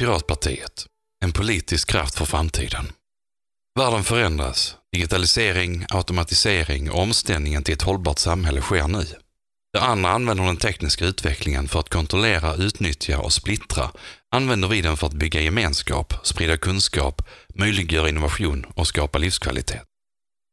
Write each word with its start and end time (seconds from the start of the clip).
Piratpartiet, 0.00 0.86
en 1.24 1.32
politisk 1.32 1.88
kraft 1.90 2.14
för 2.14 2.24
framtiden. 2.24 2.92
Världen 3.78 4.04
förändras. 4.04 4.76
Digitalisering, 4.92 5.86
automatisering 5.88 6.90
och 6.90 7.02
omställningen 7.02 7.62
till 7.62 7.74
ett 7.74 7.82
hållbart 7.82 8.18
samhälle 8.18 8.60
sker 8.60 8.88
nu. 8.88 9.06
Det 9.72 9.80
andra 9.80 10.10
använder 10.10 10.44
den 10.44 10.56
tekniska 10.56 11.04
utvecklingen 11.04 11.68
för 11.68 11.80
att 11.80 11.88
kontrollera, 11.88 12.54
utnyttja 12.54 13.20
och 13.20 13.32
splittra. 13.32 13.90
Använder 14.30 14.68
vi 14.68 14.80
den 14.82 14.96
för 14.96 15.06
att 15.06 15.12
bygga 15.12 15.40
gemenskap, 15.40 16.14
sprida 16.22 16.56
kunskap, 16.56 17.22
möjliggöra 17.54 18.08
innovation 18.08 18.66
och 18.74 18.86
skapa 18.86 19.18
livskvalitet. 19.18 19.82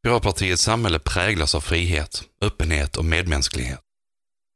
Piratpartiets 0.03 0.63
samhälle 0.63 0.99
präglas 0.99 1.55
av 1.55 1.61
frihet, 1.61 2.23
öppenhet 2.41 2.97
och 2.97 3.05
medmänsklighet. 3.05 3.79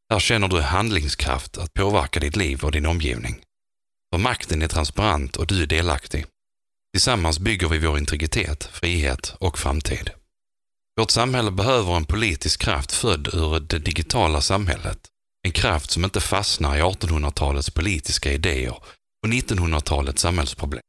Här 0.09 0.19
känner 0.19 0.47
du 0.47 0.61
handlingskraft 0.61 1.57
att 1.57 1.73
påverka 1.73 2.19
ditt 2.19 2.35
liv 2.35 2.63
och 2.63 2.71
din 2.71 2.85
omgivning. 2.85 3.43
För 4.13 4.17
makten 4.17 4.61
är 4.61 4.67
transparent 4.67 5.35
och 5.37 5.47
du 5.47 5.63
är 5.63 5.67
delaktig. 5.67 6.25
Tillsammans 6.93 7.39
bygger 7.39 7.67
vi 7.67 7.79
vår 7.79 7.97
integritet, 7.97 8.63
frihet 8.63 9.35
och 9.39 9.59
framtid. 9.59 10.09
Vårt 10.99 11.11
samhälle 11.11 11.51
behöver 11.51 11.95
en 11.95 12.05
politisk 12.05 12.61
kraft 12.61 12.91
född 12.91 13.27
ur 13.33 13.59
det 13.59 13.79
digitala 13.79 14.41
samhället. 14.41 14.99
En 15.43 15.51
kraft 15.51 15.91
som 15.91 16.03
inte 16.03 16.21
fastnar 16.21 16.77
i 16.77 16.81
1800-talets 16.81 17.69
politiska 17.69 18.31
idéer 18.31 18.75
och 19.23 19.29
1900-talets 19.29 20.21
samhällsproblem, 20.21 20.83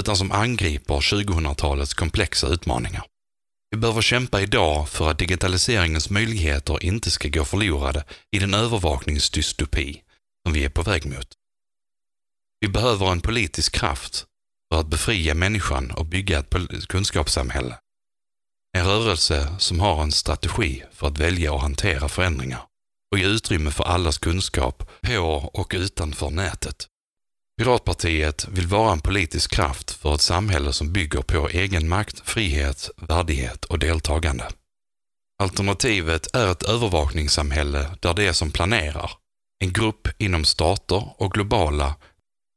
utan 0.00 0.16
som 0.16 0.32
angriper 0.32 0.94
2000-talets 0.94 1.94
komplexa 1.94 2.46
utmaningar. 2.46 3.04
Vi 3.70 3.76
behöver 3.76 4.02
kämpa 4.02 4.40
idag 4.40 4.88
för 4.88 5.10
att 5.10 5.18
digitaliseringens 5.18 6.10
möjligheter 6.10 6.84
inte 6.84 7.10
ska 7.10 7.28
gå 7.28 7.44
förlorade 7.44 8.04
i 8.30 8.38
den 8.38 8.54
övervakningsdystopi 8.54 10.02
som 10.46 10.52
vi 10.52 10.64
är 10.64 10.68
på 10.68 10.82
väg 10.82 11.06
mot. 11.06 11.28
Vi 12.64 12.68
behöver 12.68 13.12
en 13.12 13.20
politisk 13.20 13.72
kraft 13.72 14.24
för 14.72 14.80
att 14.80 14.86
befria 14.86 15.34
människan 15.34 15.90
och 15.90 16.06
bygga 16.06 16.38
ett 16.38 16.86
kunskapssamhälle. 16.88 17.78
En 18.76 18.86
rörelse 18.86 19.48
som 19.58 19.80
har 19.80 20.02
en 20.02 20.12
strategi 20.12 20.82
för 20.92 21.06
att 21.06 21.18
välja 21.18 21.52
och 21.52 21.60
hantera 21.60 22.08
förändringar 22.08 22.62
och 23.12 23.18
ge 23.18 23.26
utrymme 23.26 23.70
för 23.70 23.84
allas 23.84 24.18
kunskap 24.18 24.90
på 25.02 25.50
och 25.54 25.72
utanför 25.74 26.30
nätet. 26.30 26.86
Piratpartiet 27.58 28.48
vill 28.48 28.66
vara 28.66 28.92
en 28.92 29.00
politisk 29.00 29.50
kraft 29.50 29.90
för 29.90 30.14
ett 30.14 30.20
samhälle 30.20 30.72
som 30.72 30.92
bygger 30.92 31.22
på 31.22 31.48
egenmakt, 31.48 32.28
frihet, 32.28 32.90
värdighet 32.96 33.64
och 33.64 33.78
deltagande. 33.78 34.48
Alternativet 35.42 36.36
är 36.36 36.52
ett 36.52 36.62
övervakningssamhälle 36.62 37.90
där 38.00 38.14
det 38.14 38.34
som 38.34 38.50
planerar, 38.50 39.10
en 39.58 39.72
grupp 39.72 40.08
inom 40.18 40.44
stater 40.44 41.22
och 41.22 41.32
globala 41.32 41.94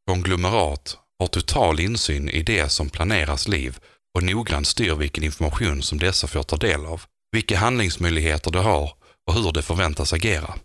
konglomerat 0.07 0.97
har 1.19 1.27
total 1.27 1.79
insyn 1.79 2.29
i 2.29 2.43
det 2.43 2.69
som 2.69 2.89
planeras 2.89 3.47
liv 3.47 3.77
och 4.15 4.23
noggrant 4.23 4.67
styr 4.67 4.95
vilken 4.95 5.23
information 5.23 5.81
som 5.81 5.99
dessa 5.99 6.27
får 6.27 6.43
ta 6.43 6.57
del 6.57 6.85
av, 6.85 7.01
vilka 7.31 7.57
handlingsmöjligheter 7.57 8.51
de 8.51 8.65
har 8.65 8.93
och 9.27 9.33
hur 9.33 9.51
de 9.51 9.61
förväntas 9.61 10.13
agera. 10.13 10.55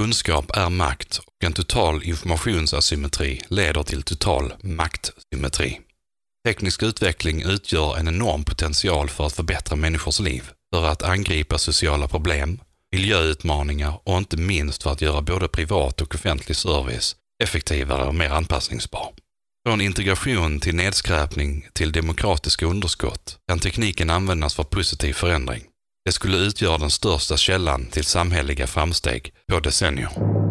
Kunskap 0.00 0.56
är 0.56 0.70
makt 0.70 1.18
och 1.18 1.44
en 1.44 1.52
total 1.52 2.02
informationsasymmetri 2.02 3.40
leder 3.48 3.82
till 3.82 4.02
total 4.02 4.52
maktsymmetri. 4.62 5.80
Teknisk 6.46 6.82
utveckling 6.82 7.42
utgör 7.42 7.96
en 7.96 8.08
enorm 8.08 8.44
potential 8.44 9.08
för 9.08 9.26
att 9.26 9.32
förbättra 9.32 9.76
människors 9.76 10.20
liv, 10.20 10.50
för 10.74 10.86
att 10.86 11.02
angripa 11.02 11.58
sociala 11.58 12.08
problem, 12.08 12.60
miljöutmaningar 12.92 14.00
och 14.04 14.18
inte 14.18 14.36
minst 14.36 14.82
för 14.82 14.90
att 14.90 15.00
göra 15.00 15.22
både 15.22 15.48
privat 15.48 16.00
och 16.00 16.14
offentlig 16.14 16.56
service 16.56 17.16
effektivare 17.42 18.04
och 18.04 18.14
mer 18.14 18.30
anpassningsbar. 18.30 19.12
Från 19.66 19.80
integration 19.80 20.60
till 20.60 20.74
nedskräpning 20.74 21.68
till 21.72 21.92
demokratiska 21.92 22.66
underskott 22.66 23.38
kan 23.48 23.58
tekniken 23.58 24.10
användas 24.10 24.54
för 24.54 24.64
positiv 24.64 25.12
förändring. 25.12 25.62
Det 26.04 26.12
skulle 26.12 26.36
utgöra 26.36 26.78
den 26.78 26.90
största 26.90 27.36
källan 27.36 27.86
till 27.86 28.04
samhälleliga 28.04 28.66
framsteg 28.66 29.32
på 29.52 29.60
decennier. 29.60 30.45